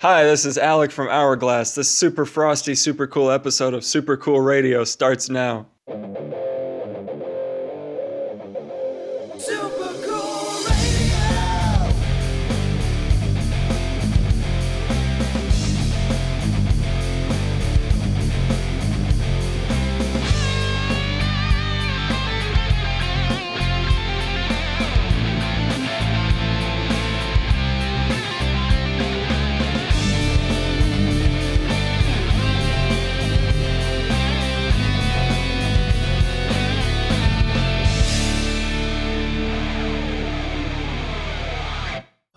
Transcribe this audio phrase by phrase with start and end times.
[0.00, 1.74] Hi, this is Alec from Hourglass.
[1.74, 5.66] This super frosty, super cool episode of Super Cool Radio starts now.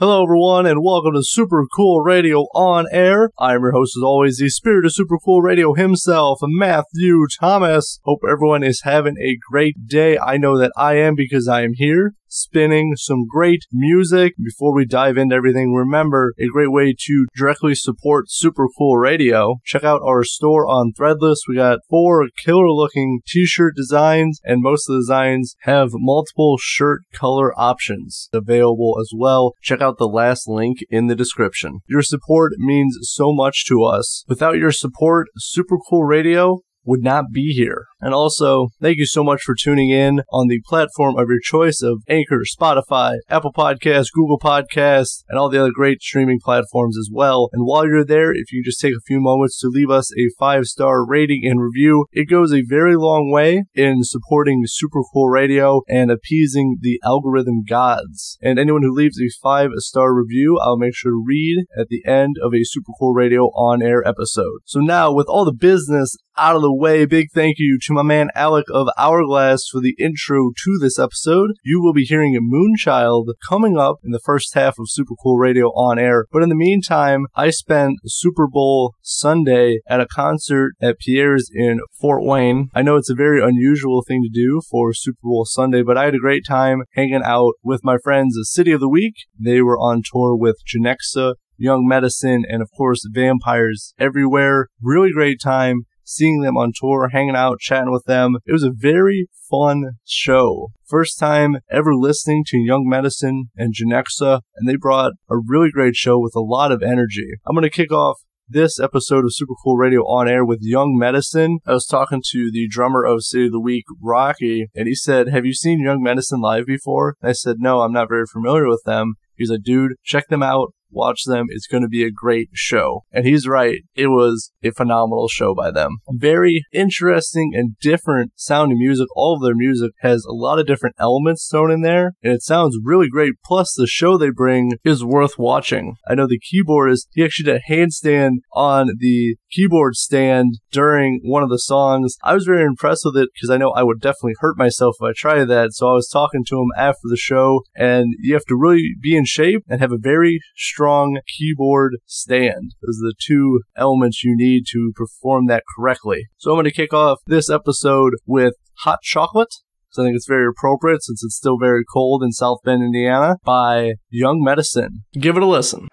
[0.05, 3.29] Hello, everyone, and welcome to Super Cool Radio on Air.
[3.39, 8.01] I'm your host, as always, the spirit of Super Cool Radio himself, Matthew Thomas.
[8.03, 10.17] Hope everyone is having a great day.
[10.17, 14.33] I know that I am because I am here spinning some great music.
[14.43, 19.57] Before we dive into everything, remember a great way to directly support Super Cool Radio.
[19.63, 21.37] Check out our store on Threadless.
[21.47, 27.01] We got four killer looking t-shirt designs and most of the designs have multiple shirt
[27.13, 29.53] color options available as well.
[29.61, 31.81] Check out the last link in the description.
[31.87, 34.25] Your support means so much to us.
[34.27, 37.85] Without your support, Super Cool Radio would not be here.
[37.99, 41.81] And also, thank you so much for tuning in on the platform of your choice
[41.81, 47.09] of Anchor, Spotify, Apple Podcasts, Google Podcasts, and all the other great streaming platforms as
[47.11, 47.49] well.
[47.53, 50.29] And while you're there, if you just take a few moments to leave us a
[50.37, 55.29] five star rating and review, it goes a very long way in supporting Super Cool
[55.29, 58.37] Radio and appeasing the algorithm gods.
[58.41, 62.03] And anyone who leaves a five star review, I'll make sure to read at the
[62.05, 64.59] end of a Super Cool Radio on air episode.
[64.65, 68.01] So now, with all the business out of the way, big thank you to my
[68.01, 71.51] man Alec of Hourglass for the intro to this episode.
[71.63, 75.37] You will be hearing a Moonchild coming up in the first half of Super Cool
[75.37, 76.25] Radio on air.
[76.31, 81.79] But in the meantime, I spent Super Bowl Sunday at a concert at Piere's in
[81.99, 82.69] Fort Wayne.
[82.73, 86.05] I know it's a very unusual thing to do for Super Bowl Sunday, but I
[86.05, 89.15] had a great time hanging out with my friends of City of the Weak.
[89.39, 94.67] They were on tour with Genexa, Young Medicine, and of course, Vampires Everywhere.
[94.81, 98.37] Really great time seeing them on tour, hanging out, chatting with them.
[98.45, 100.71] It was a very fun show.
[100.85, 105.95] First time ever listening to Young Medicine and Genexa, and they brought a really great
[105.95, 107.33] show with a lot of energy.
[107.47, 110.97] I'm going to kick off this episode of Super Cool Radio on air with Young
[110.97, 111.59] Medicine.
[111.65, 115.29] I was talking to the drummer of City of the Weak, Rocky, and he said,
[115.29, 117.15] Have you seen Young Medicine live before?
[117.21, 119.15] And I said, No, I'm not very familiar with them.
[119.35, 121.47] He's like, Dude, check them out watch them.
[121.49, 123.03] It's going to be a great show.
[123.11, 123.81] And he's right.
[123.95, 125.97] It was a phenomenal show by them.
[126.09, 129.07] Very interesting and different sounding music.
[129.15, 132.43] All of their music has a lot of different elements thrown in there and it
[132.43, 133.33] sounds really great.
[133.45, 135.95] Plus the show they bring is worth watching.
[136.07, 141.43] I know the keyboardist, he actually did a handstand on the keyboard stand during one
[141.43, 142.17] of the songs.
[142.23, 145.03] I was very impressed with it because I know I would definitely hurt myself if
[145.03, 145.73] I tried that.
[145.73, 149.15] So I was talking to him after the show and you have to really be
[149.15, 152.73] in shape and have a very strong keyboard stand.
[152.81, 156.27] Those are the two elements you need to perform that correctly.
[156.37, 159.53] So I'm going to kick off this episode with Hot Chocolate.
[159.91, 163.35] So I think it's very appropriate since it's still very cold in South Bend, Indiana,
[163.43, 165.03] by Young Medicine.
[165.13, 165.87] Give it a listen.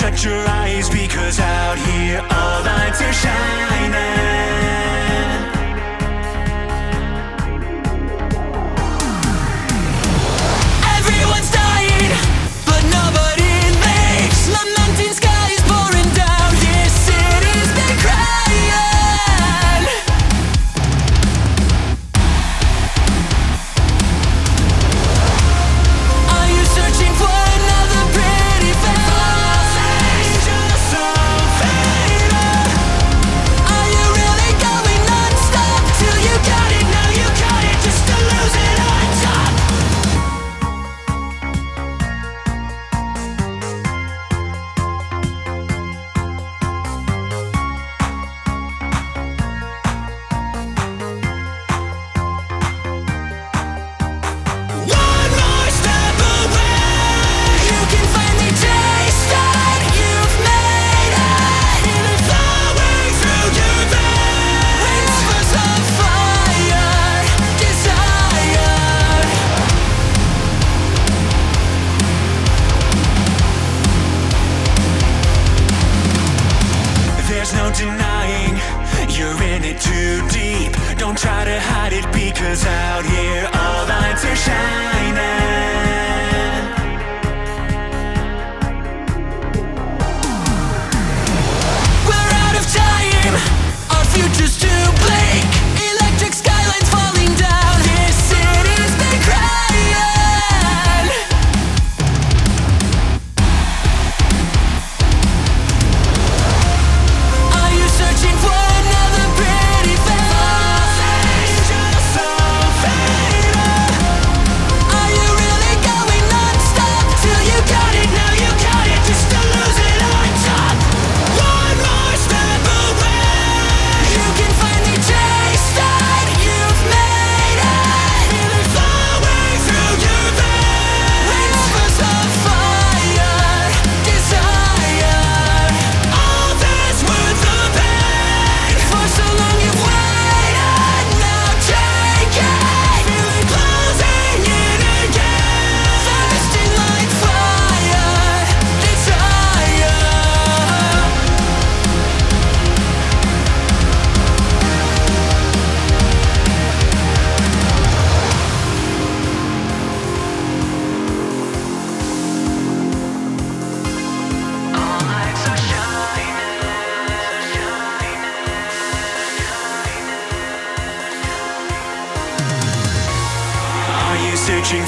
[0.00, 3.59] Shut your eyes because out here all lights are shining.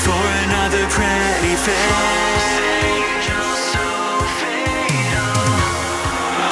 [0.05, 2.51] for another pretty face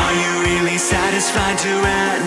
[0.04, 2.19] Are you really satisfied to end?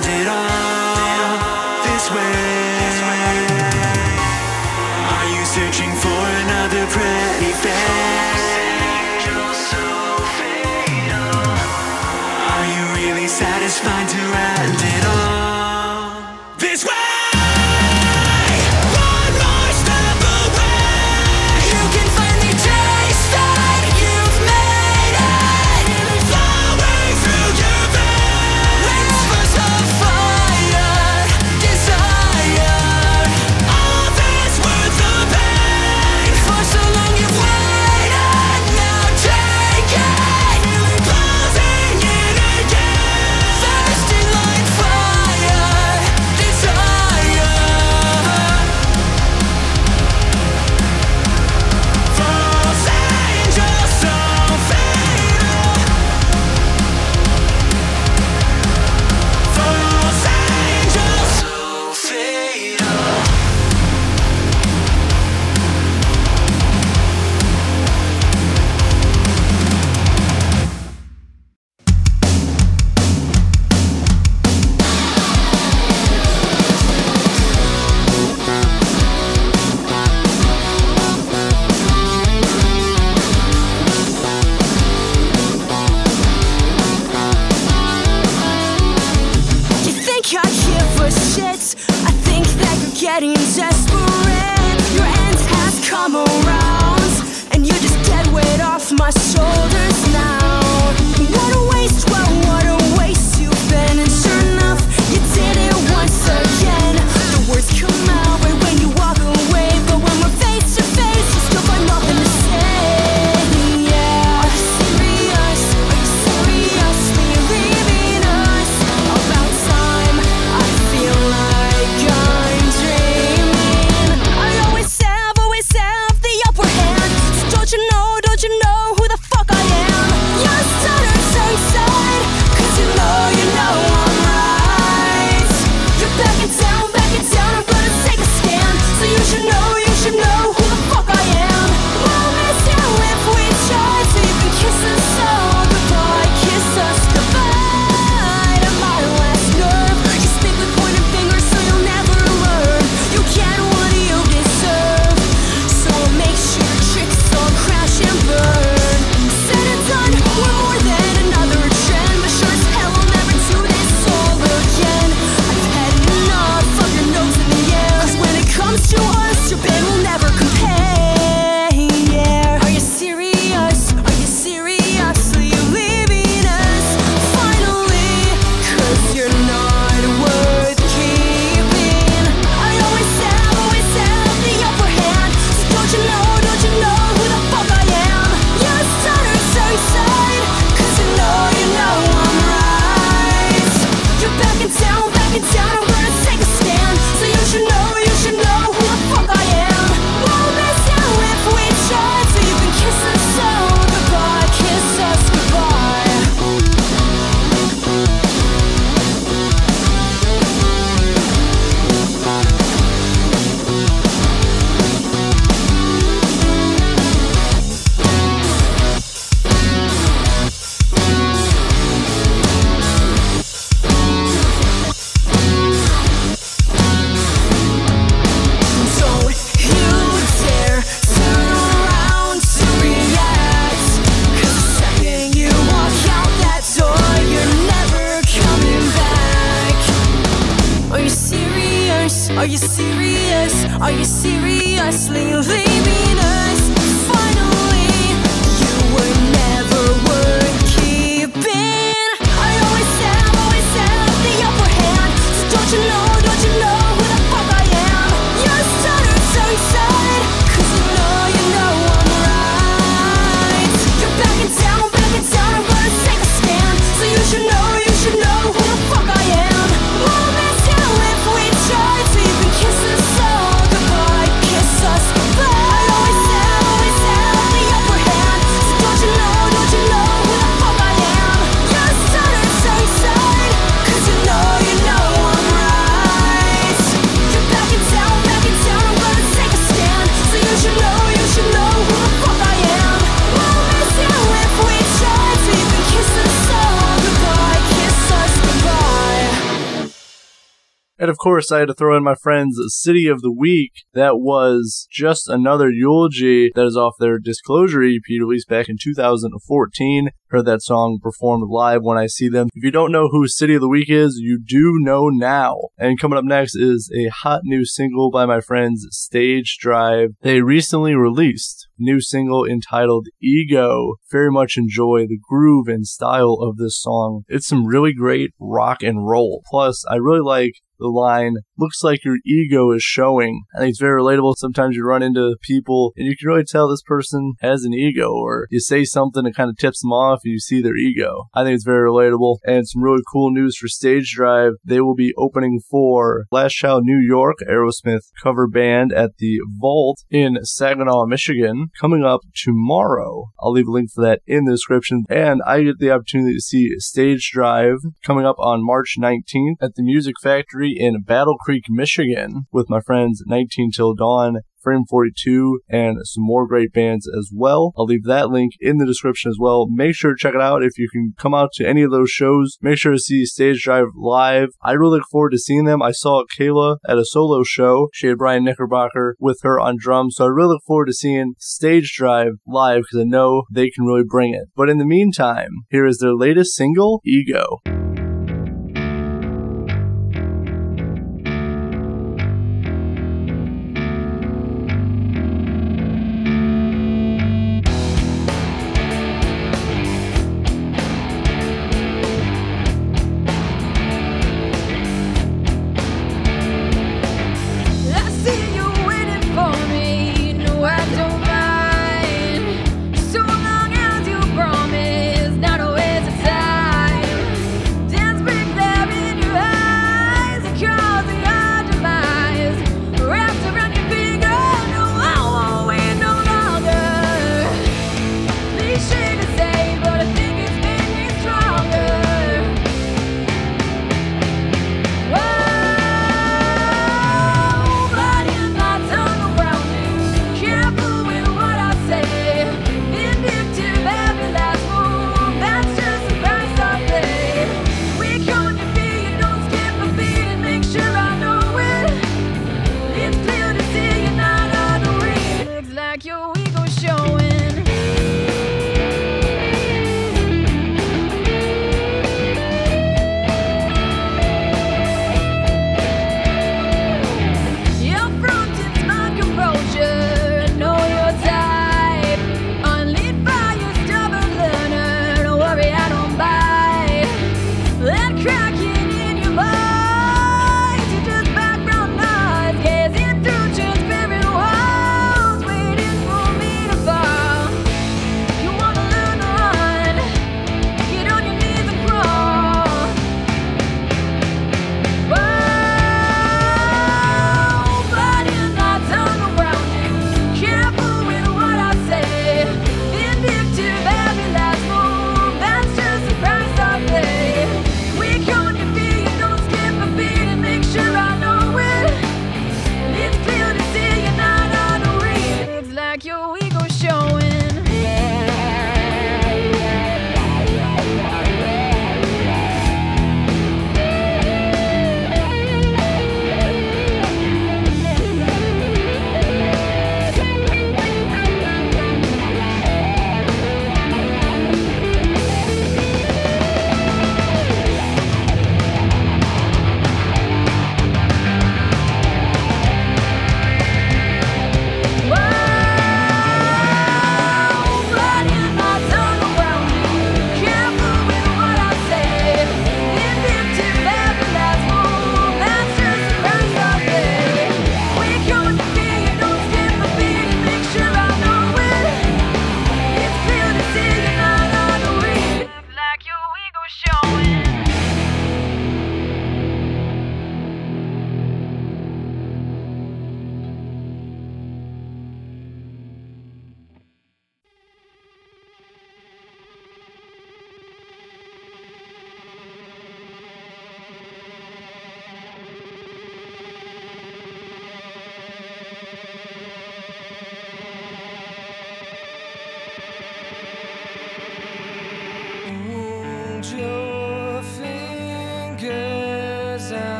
[301.24, 303.72] Course, I had to throw in my friend's City of the Weak.
[303.94, 310.10] That was just another eulogy that is off their Disclosure EP released back in 2014.
[310.28, 312.50] Heard that song performed live when I see them.
[312.54, 315.70] If you don't know who City of the Weak is, you do know now.
[315.78, 320.10] And coming up next is a hot new single by my friends Stage Drive.
[320.24, 323.94] They recently released a new single entitled Ego.
[324.12, 327.24] Very much enjoy the groove and style of this song.
[327.30, 329.42] It's some really great rock and roll.
[329.50, 333.44] Plus, I really like the line, looks like your ego is showing.
[333.56, 334.36] I think it's very relatable.
[334.38, 338.12] Sometimes you run into people and you can really tell this person has an ego,
[338.12, 341.30] or you say something that kind of tips them off and you see their ego.
[341.34, 344.54] I think it's very relatable and some really cool news for Stage Drive.
[344.64, 350.04] They will be opening for Last Child New York Aerosmith cover band at the Vault
[350.10, 353.28] in Saginaw, Michigan, coming up tomorrow.
[353.40, 355.04] I'll leave a link for that in the description.
[355.10, 359.76] And I get the opportunity to see Stage Drive coming up on March 19th at
[359.76, 364.40] the Music Factory in Battle Creek, Michigan, with my friends 19 Till Dawn.
[364.64, 367.74] Frame 42 and some more great bands as well.
[367.78, 369.68] I'll leave that link in the description as well.
[369.70, 372.10] Make sure to check it out if you can come out to any of those
[372.10, 372.58] shows.
[372.62, 374.50] Make sure to see Stage Drive live.
[374.64, 375.82] I really look forward to seeing them.
[375.82, 377.90] I saw Kayla at a solo show.
[377.94, 380.16] She had Brian Knickerbocker with her on drums.
[380.16, 383.86] So I really look forward to seeing Stage Drive live because I know they can
[383.86, 384.48] really bring it.
[384.56, 387.60] But in the meantime, here is their latest single, Ego.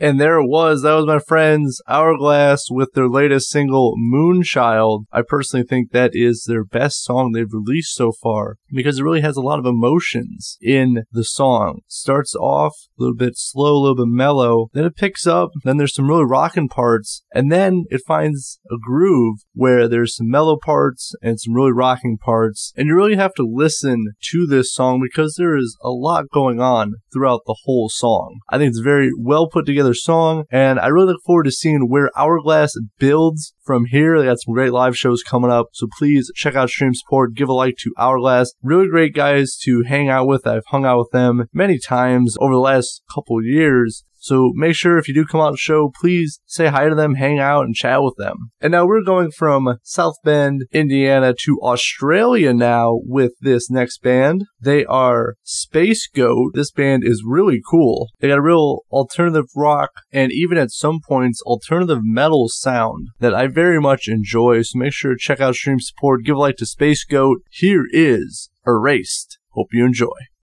[0.00, 0.82] And there it was.
[0.82, 5.04] That was my friends Hourglass with their latest single, Moonchild.
[5.12, 9.20] I personally think that is their best song they've released so far because it really
[9.20, 11.80] has a lot of emotions in the song.
[11.88, 15.76] Starts off a little bit slow, a little bit mellow, then it picks up, then
[15.76, 20.56] there's some really rocking parts, and then it finds a groove where there's some mellow
[20.64, 22.72] parts and some really rocking parts.
[22.76, 26.60] And you really have to listen to this song because there is a lot going
[26.60, 28.38] on throughout the whole song.
[28.50, 31.88] I think it's very well put together song, and I really look forward to seeing
[31.88, 34.18] where Hourglass builds from here.
[34.18, 37.48] They got some great live shows coming up, so please check out Stream Support, give
[37.48, 38.52] a like to Hourglass.
[38.62, 40.46] Really great guys to hang out with.
[40.46, 44.04] I've hung out with them many times over the last couple years.
[44.24, 46.94] So make sure if you do come out to the show, please say hi to
[46.94, 48.52] them, hang out, and chat with them.
[48.58, 54.44] And now we're going from South Bend, Indiana to Australia now with this next band.
[54.58, 56.52] They are Space Goat.
[56.54, 58.08] This band is really cool.
[58.20, 63.34] They got a real alternative rock and even at some points alternative metal sound that
[63.34, 64.62] I very much enjoy.
[64.62, 67.42] So make sure to check out Stream Support, give a like to Space Goat.
[67.50, 69.36] Here is Erased.
[69.50, 70.33] Hope you enjoy.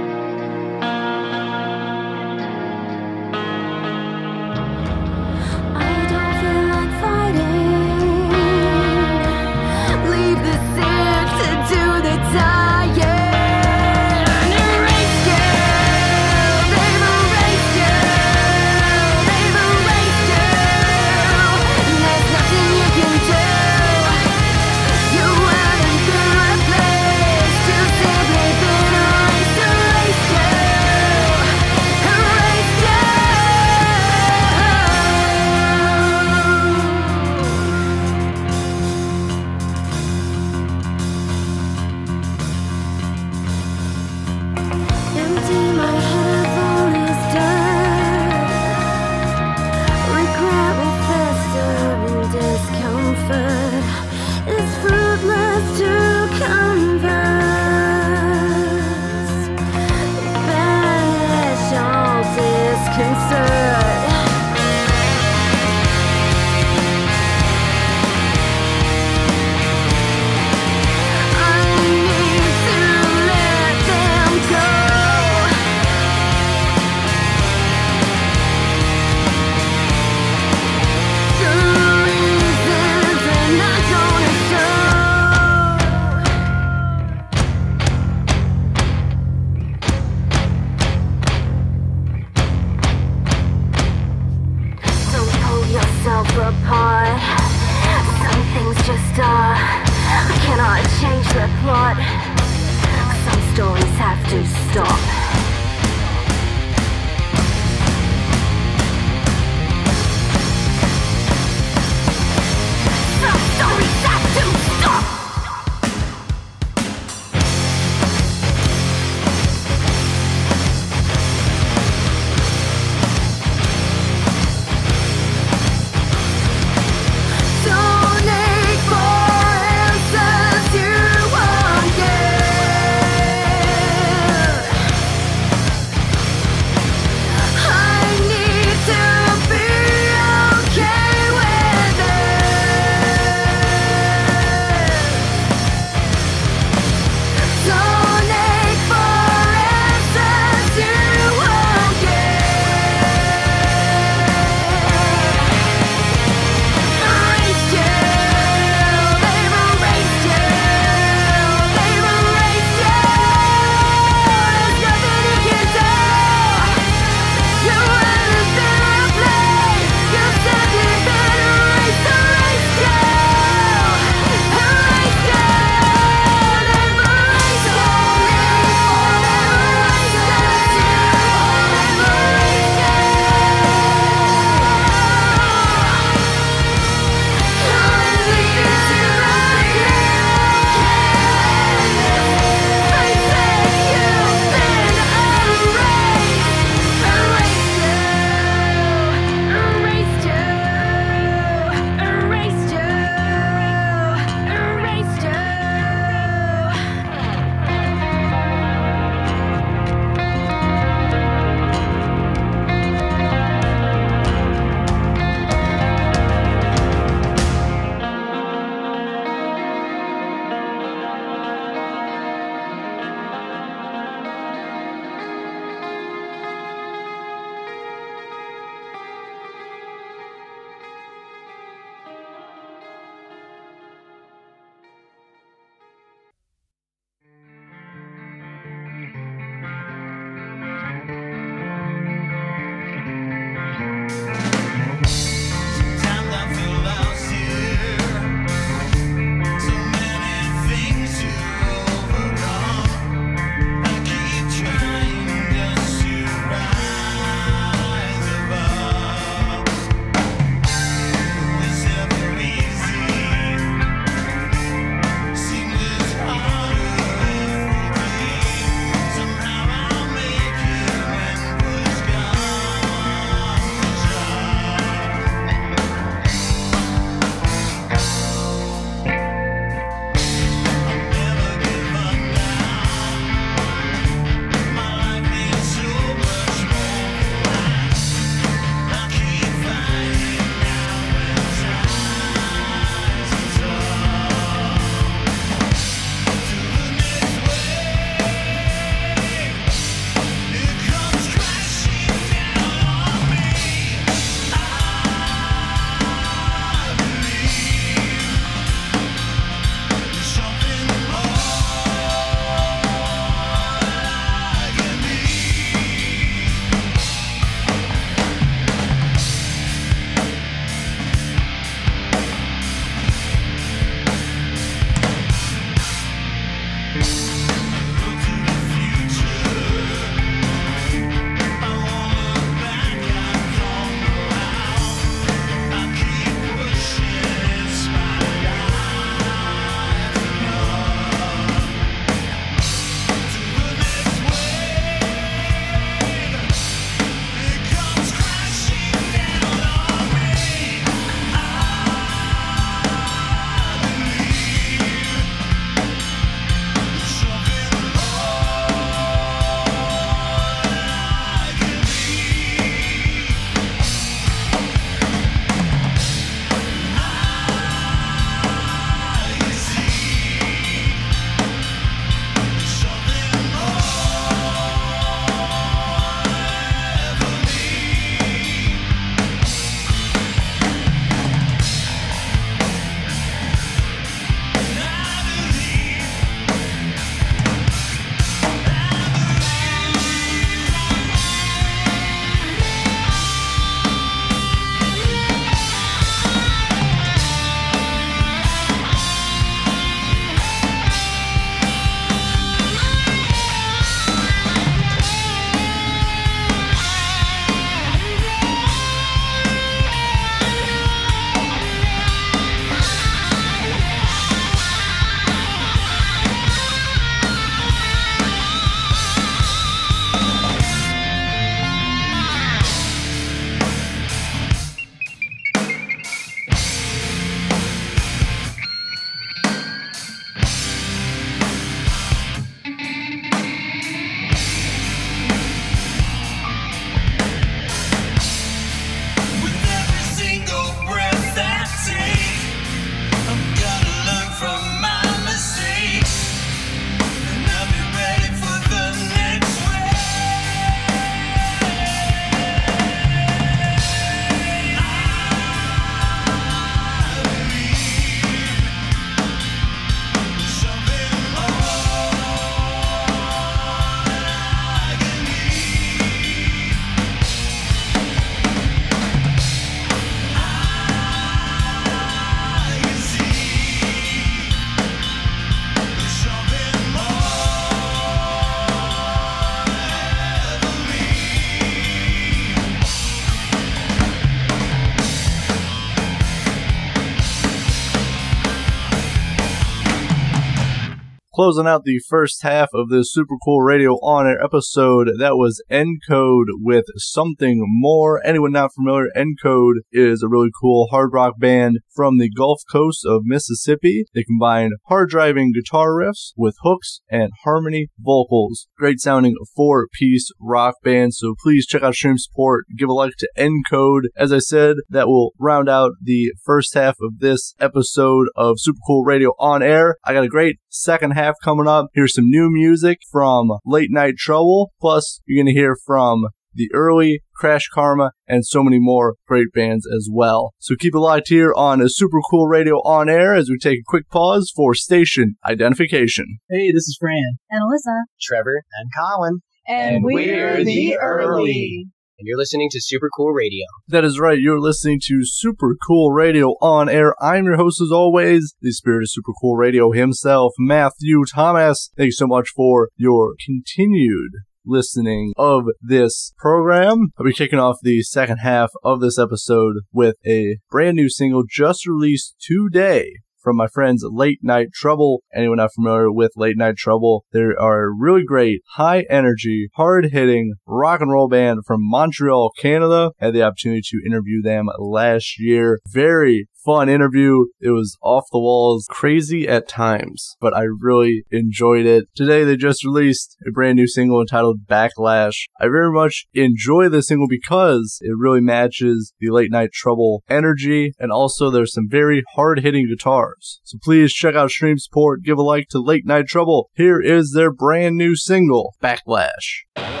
[491.41, 495.09] Closing out the first half of this super cool radio on air episode.
[495.17, 498.21] That was Encode with something more.
[498.23, 503.07] Anyone not familiar, Encode is a really cool hard rock band from the Gulf Coast
[503.07, 504.05] of Mississippi.
[504.13, 508.67] They combine hard driving guitar riffs with hooks and harmony vocals.
[508.77, 511.15] Great sounding four piece rock band.
[511.15, 512.65] So please check out Stream Support.
[512.77, 514.03] Give a like to Encode.
[514.15, 518.77] As I said, that will round out the first half of this episode of Super
[518.85, 519.95] Cool Radio on air.
[520.05, 521.87] I got a great second half coming up.
[521.93, 524.71] Here's some new music from Late Night Trouble.
[524.79, 529.47] Plus, you're going to hear from the early Crash Karma and so many more great
[529.53, 530.53] bands as well.
[530.59, 533.79] So keep it locked here on a Super Cool Radio on air as we take
[533.79, 536.39] a quick pause for station identification.
[536.49, 537.37] Hey, this is Fran.
[537.49, 538.01] and Alyssa.
[538.21, 541.87] Trevor, and Colin, And, And we're, we're the the early.
[542.21, 543.65] And you're listening to Super Cool Radio.
[543.87, 544.39] That is right.
[544.39, 547.15] You're listening to Super Cool Radio on air.
[547.19, 551.89] I'm your host, as always, the spirit of Super Cool Radio himself, Matthew Thomas.
[551.97, 557.07] Thank you so much for your continued listening of this program.
[557.17, 561.41] I'll be kicking off the second half of this episode with a brand new single
[561.49, 565.23] just released today from my friends Late Night Trouble.
[565.33, 570.09] Anyone not familiar with Late Night Trouble, they are a really great, high energy, hard
[570.11, 573.11] hitting rock and roll band from Montreal, Canada.
[573.19, 575.79] I had the opportunity to interview them last year.
[575.87, 577.45] Very fun interview.
[577.59, 582.05] It was off the walls, crazy at times, but I really enjoyed it.
[582.15, 585.35] Today they just released a brand new single entitled Backlash.
[585.59, 590.93] I very much enjoy this single because it really matches the late night trouble energy
[590.99, 593.59] and also there's some very hard hitting guitars.
[593.63, 596.69] So please check out Stream Support, give a like to Late Night Trouble.
[596.73, 600.00] Here is their brand new single, Backlash.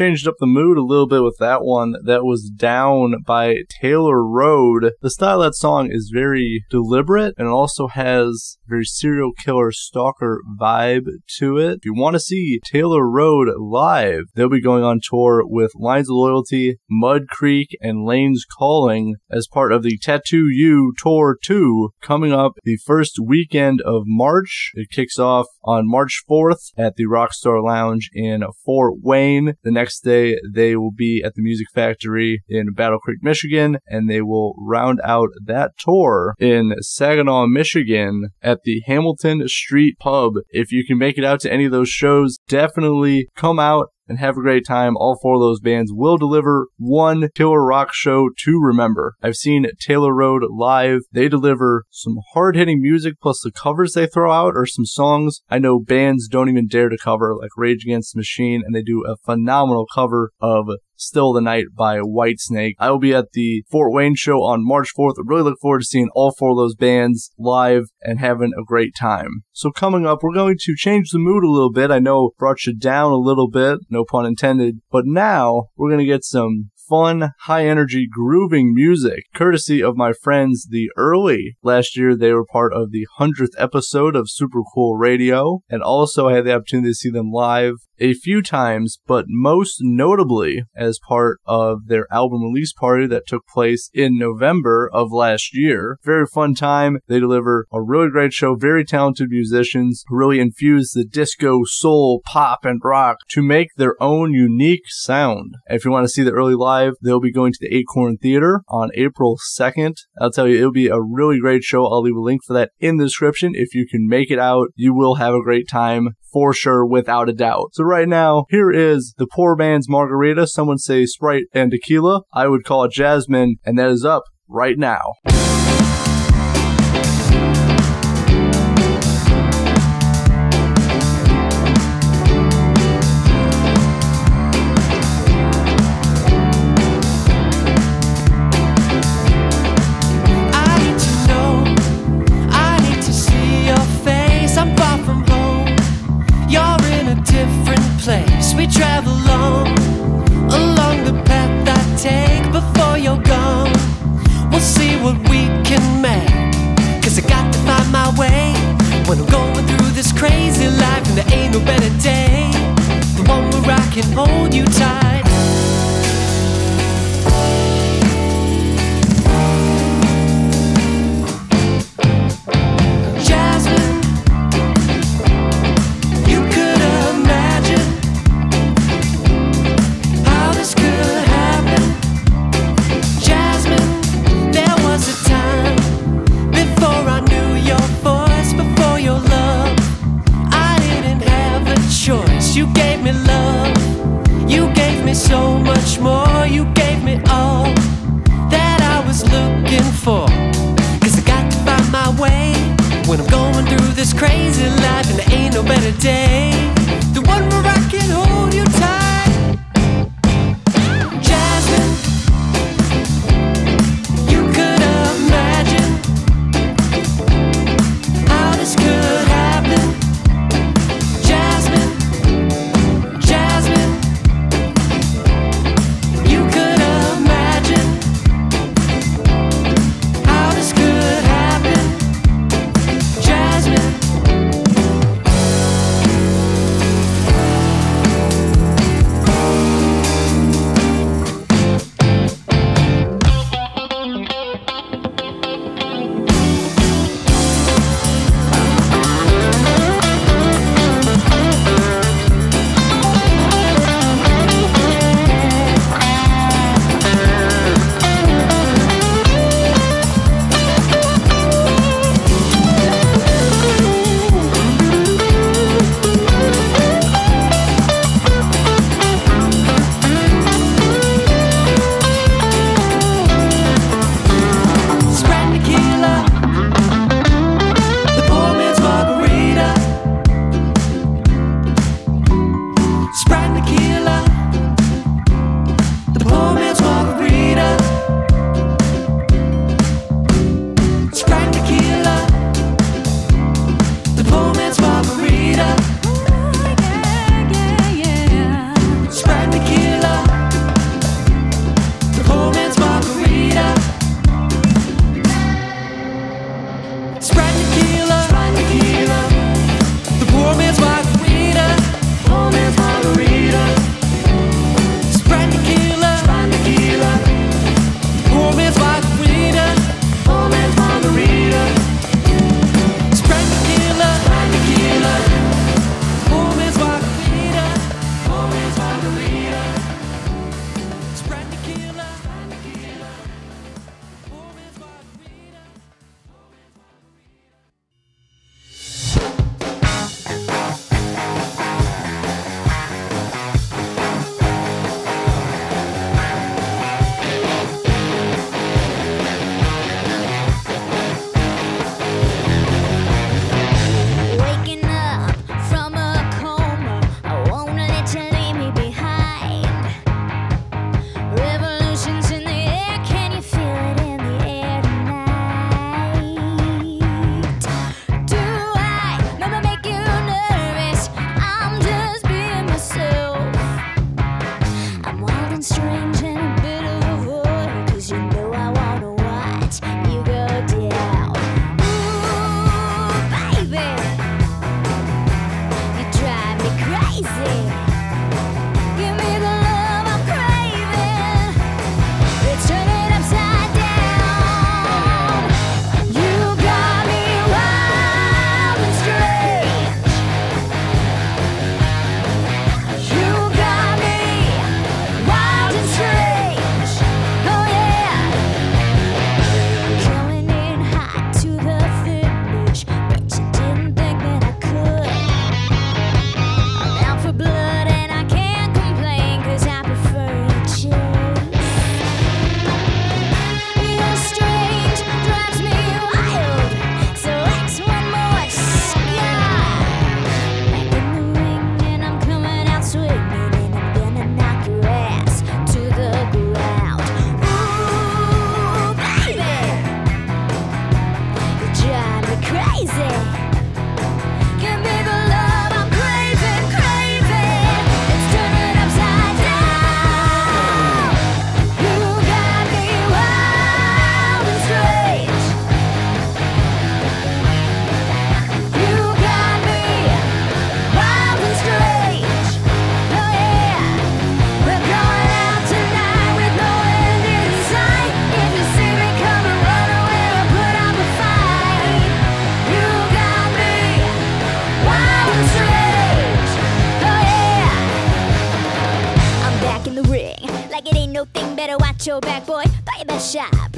[0.00, 1.94] Changed up the mood a little bit with that one.
[2.06, 4.92] That was Down by Taylor Road.
[5.02, 10.40] The style of that song is very deliberate and also has very serial killer stalker
[10.58, 11.04] vibe
[11.38, 11.80] to it.
[11.80, 16.08] If you want to see Taylor Road live, they'll be going on tour with Lines
[16.08, 21.90] of Loyalty, Mud Creek, and Lane's Calling as part of the Tattoo You Tour 2
[22.00, 24.70] coming up the first weekend of March.
[24.72, 29.56] It kicks off on March 4th at the Rockstar Lounge in Fort Wayne.
[29.62, 34.08] The next day, they will be at the Music Factory in Battle Creek, Michigan, and
[34.08, 40.34] they will round out that tour in Saginaw, Michigan at the Hamilton Street Pub.
[40.50, 44.18] If you can make it out to any of those shows, definitely come out and
[44.18, 44.96] have a great time.
[44.96, 49.14] All four of those bands will deliver one killer rock show to remember.
[49.22, 51.02] I've seen Taylor Road live.
[51.12, 55.40] They deliver some hard hitting music plus the covers they throw out are some songs
[55.48, 58.82] I know bands don't even dare to cover, like Rage Against the Machine, and they
[58.82, 60.68] do a phenomenal cover of
[61.02, 62.74] Still the Night by Whitesnake.
[62.78, 65.14] I will be at the Fort Wayne show on March 4th.
[65.18, 68.62] I really look forward to seeing all four of those bands live and having a
[68.62, 69.44] great time.
[69.50, 71.90] So coming up, we're going to change the mood a little bit.
[71.90, 76.00] I know brought you down a little bit, no pun intended, but now we're going
[76.00, 81.56] to get some fun, high energy, grooving music, courtesy of my friends The Early.
[81.62, 86.28] Last year, they were part of the 100th episode of Super Cool Radio, and also
[86.28, 90.98] I had the opportunity to see them live a few times, but most notably as
[91.06, 95.98] part of their album release party that took place in November of last year.
[96.02, 96.98] Very fun time.
[97.06, 102.22] They deliver a really great show, very talented musicians who really infuse the disco, soul,
[102.24, 105.54] pop, and rock to make their own unique sound.
[105.66, 108.62] If you want to see the early live, they'll be going to the Acorn Theater
[108.68, 109.94] on April 2nd.
[110.20, 111.86] I'll tell you, it'll be a really great show.
[111.86, 113.52] I'll leave a link for that in the description.
[113.54, 117.28] If you can make it out, you will have a great time for sure, without
[117.28, 117.70] a doubt.
[117.72, 120.46] So right now, here is the poor man's margarita.
[120.46, 122.22] Someone say Sprite and tequila.
[122.32, 125.14] I would call it Jasmine, and that is up right now.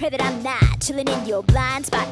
[0.03, 2.12] Pray that I'm not chilling in your blind spot.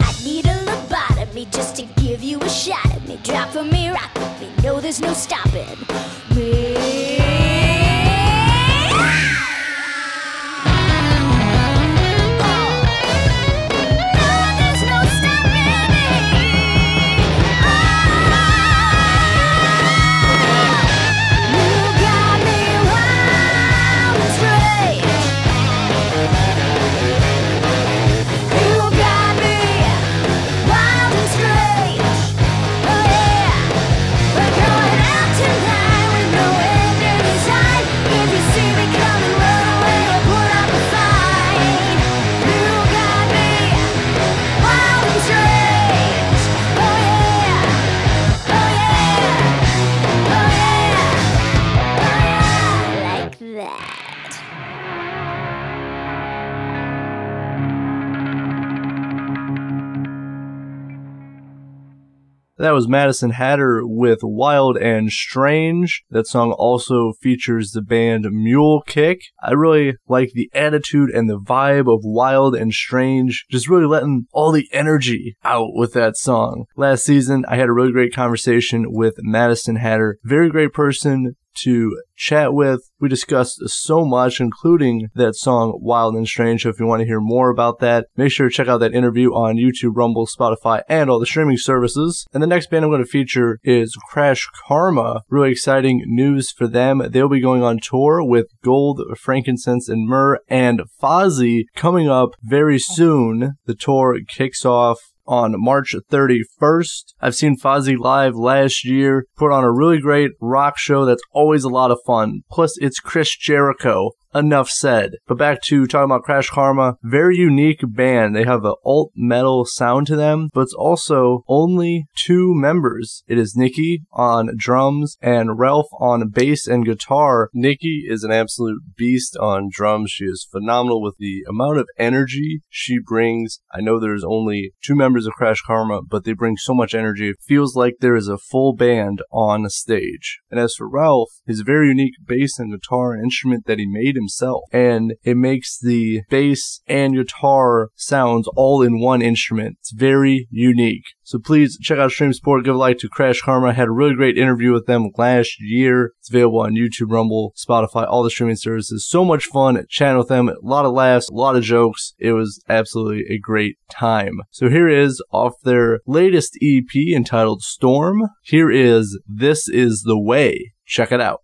[62.71, 66.05] That was Madison Hatter with Wild and Strange.
[66.09, 69.23] That song also features the band Mule Kick.
[69.43, 74.27] I really like the attitude and the vibe of Wild and Strange, just really letting
[74.33, 76.66] all the energy out with that song.
[76.77, 80.18] Last season, I had a really great conversation with Madison Hatter.
[80.23, 82.80] Very great person to chat with.
[83.00, 86.62] We discussed so much, including that song Wild and Strange.
[86.62, 88.94] So if you want to hear more about that, make sure to check out that
[88.94, 92.26] interview on YouTube, Rumble, Spotify, and all the streaming services.
[92.32, 95.22] And the next band I'm going to feature is Crash Karma.
[95.28, 97.02] Really exciting news for them.
[97.11, 102.78] They'll be going on tour with Gold, Frankincense, and Myrrh and Fozzy coming up very
[102.78, 103.54] soon.
[103.64, 104.98] The tour kicks off
[105.31, 107.14] on March 31st.
[107.20, 111.62] I've seen Fozzy live last year, put on a really great rock show that's always
[111.62, 112.41] a lot of fun.
[112.51, 114.11] Plus, it's Chris Jericho.
[114.33, 115.16] Enough said.
[115.26, 116.97] But back to talking about Crash Karma.
[117.03, 118.37] Very unique band.
[118.37, 123.24] They have an alt metal sound to them, but it's also only two members.
[123.26, 127.51] It is Nikki on drums and Ralph on bass and guitar.
[127.53, 130.12] Nikki is an absolute beast on drums.
[130.12, 133.59] She is phenomenal with the amount of energy she brings.
[133.72, 137.31] I know there's only two members of Crash Karma, but they bring so much energy.
[137.31, 140.41] It feels like there is a full band on stage.
[140.53, 144.62] And as for Ralph, his very unique bass and guitar instrument that he made himself.
[144.73, 149.77] And it makes the bass and guitar sounds all in one instrument.
[149.81, 151.05] It's very unique.
[151.31, 152.64] So please check out Stream Support.
[152.64, 153.68] Give a like to Crash Karma.
[153.68, 156.12] I had a really great interview with them last year.
[156.18, 159.07] It's available on YouTube, Rumble, Spotify, all the streaming services.
[159.09, 160.49] So much fun chatting with them.
[160.49, 162.14] A lot of laughs, a lot of jokes.
[162.18, 164.41] It was absolutely a great time.
[164.51, 168.23] So here is off their latest EP entitled Storm.
[168.43, 170.73] Here is This Is the Way.
[170.85, 171.43] Check it out.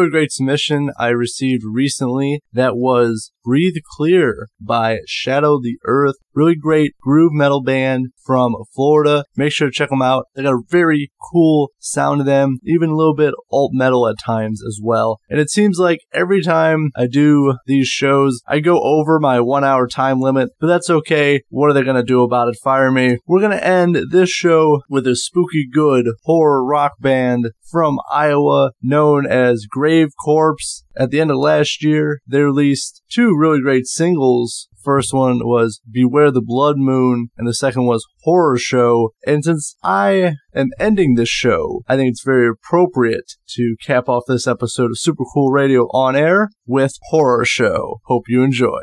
[0.00, 6.16] Really great submission I received recently that was Breathe Clear by Shadow the Earth.
[6.34, 9.24] Really great groove metal band from Florida.
[9.36, 10.26] Make sure to check them out.
[10.34, 14.16] They got a very cool sound to them, even a little bit alt metal at
[14.24, 15.18] times as well.
[15.28, 19.64] And it seems like every time I do these shows, I go over my one
[19.64, 21.42] hour time limit, but that's okay.
[21.48, 22.56] What are they going to do about it?
[22.62, 23.18] Fire me.
[23.26, 28.72] We're going to end this show with a spooky good horror rock band from Iowa
[28.82, 30.84] known as Grave Corpse.
[30.96, 34.68] At the end of last year, they released two really great singles.
[34.82, 39.10] First one was Beware the Blood Moon, and the second was Horror Show.
[39.26, 44.22] And since I am ending this show, I think it's very appropriate to cap off
[44.26, 48.00] this episode of Super Cool Radio on air with Horror Show.
[48.06, 48.80] Hope you enjoy.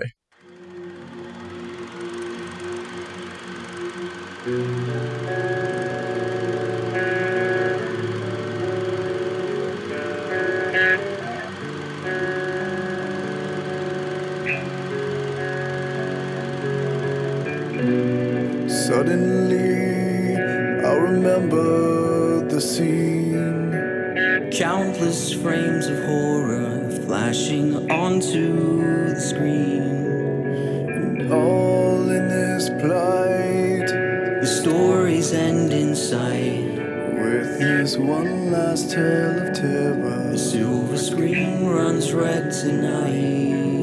[18.67, 20.35] Suddenly,
[20.83, 24.49] I remember the scene.
[24.51, 28.81] Countless frames of horror flashing onto
[29.13, 29.83] the screen.
[30.89, 33.89] And all in this plight,
[34.41, 36.79] The stories end in sight.
[37.13, 40.29] with this one last tale of terror.
[40.31, 43.76] The silver screen runs red tonight.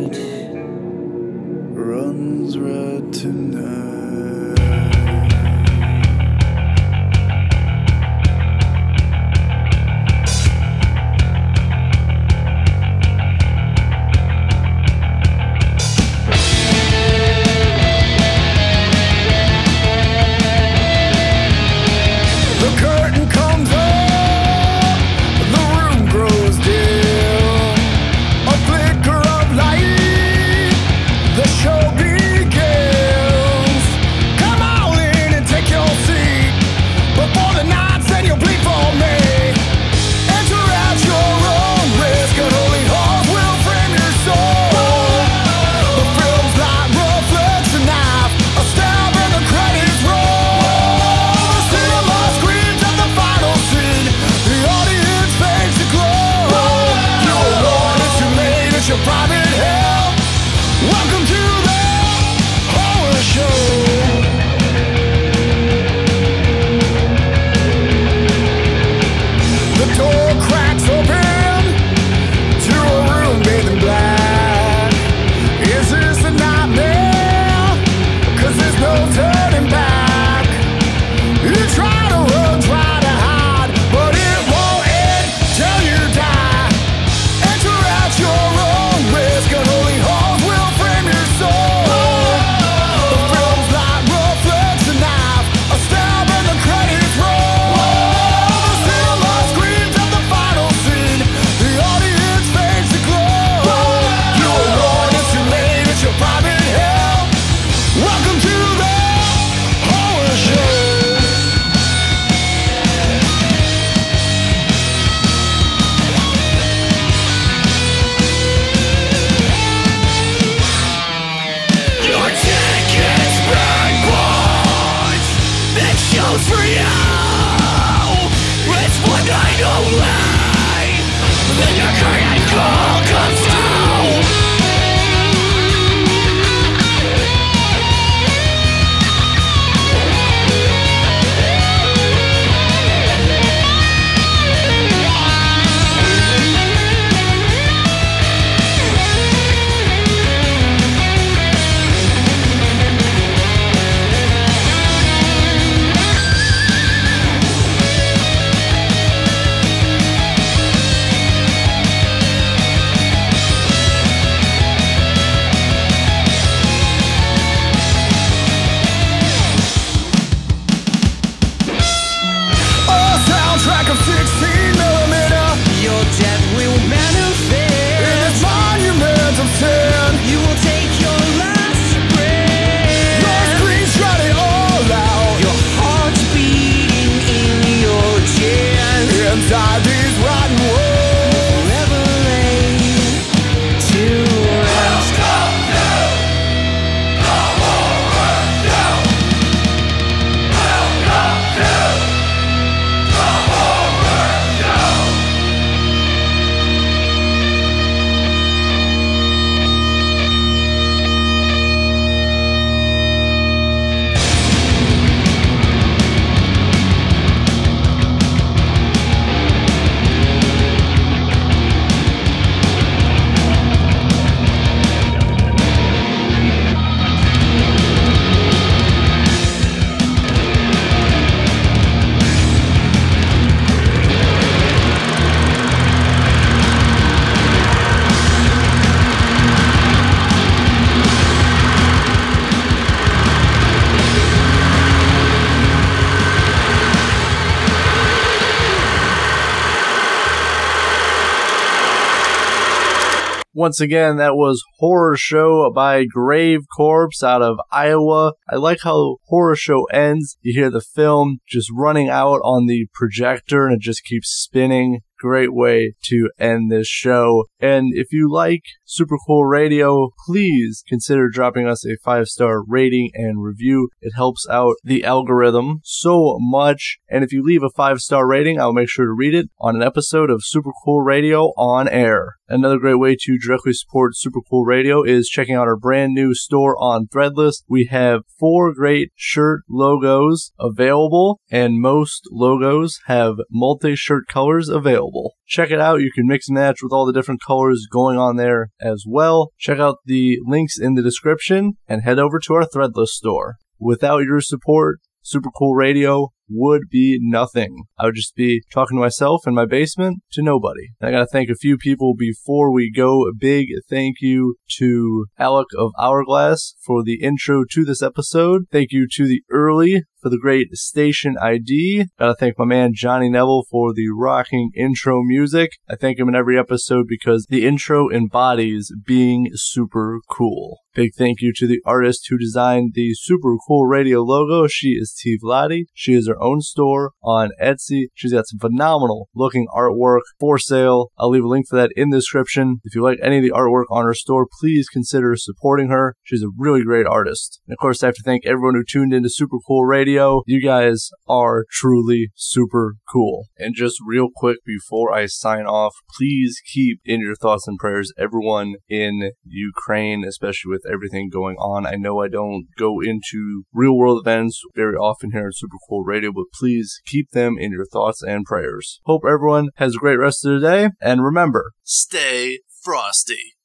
[253.57, 258.33] Once again, that was Horror Show by Grave Corpse out of Iowa.
[258.51, 260.37] I like how Horror Show ends.
[260.43, 265.03] You hear the film just running out on the projector and it just keeps spinning.
[265.21, 267.45] Great way to end this show.
[267.61, 273.11] And if you like Super Cool Radio, please consider dropping us a five star rating
[273.15, 273.89] and review.
[274.01, 276.99] It helps out the algorithm so much.
[277.09, 279.77] And if you leave a five star rating, I'll make sure to read it on
[279.77, 282.35] an episode of Super Cool Radio on air.
[282.47, 286.35] Another great way to directly support Super Cool Radio is checking out our brand new
[286.35, 287.63] store on Threadless.
[287.69, 295.04] We have four great shirt logos available, and most logos have multi shirt colors available.
[295.47, 296.01] Check it out.
[296.01, 299.53] You can mix and match with all the different colors going on there as well.
[299.59, 303.57] Check out the links in the description and head over to our Threadless store.
[303.79, 307.85] Without your support, Super Cool Radio would be nothing.
[307.99, 310.89] I would just be talking to myself in my basement to nobody.
[311.01, 313.27] And I gotta thank a few people before we go.
[313.27, 318.65] A big thank you to Alec of Hourglass for the intro to this episode.
[318.71, 322.07] Thank you to the early for the great station ID.
[322.19, 325.73] Gotta thank my man Johnny Neville for the rocking intro music.
[325.89, 330.79] I thank him in every episode because the intro embodies being super cool.
[330.95, 334.67] Big thank you to the artist who designed the super cool radio logo.
[334.67, 335.87] She is T Vladi.
[335.93, 338.05] She is own store on Etsy.
[338.15, 341.11] She's got some phenomenal looking artwork for sale.
[341.19, 342.81] I'll leave a link for that in the description.
[342.85, 346.17] If you like any of the artwork on her store, please consider supporting her.
[346.23, 347.61] She's a really great artist.
[347.67, 350.43] And of course, I have to thank everyone who tuned into Super Cool Radio.
[350.47, 353.47] You guys are truly super cool.
[353.59, 358.13] And just real quick before I sign off, please keep in your thoughts and prayers
[358.19, 361.87] everyone in Ukraine, especially with everything going on.
[361.87, 366.03] I know I don't go into real world events very often here at Super Cool
[366.05, 369.01] Radio, but please keep them in your thoughts and prayers.
[369.05, 373.54] Hope everyone has a great rest of the day, and remember, stay frosty.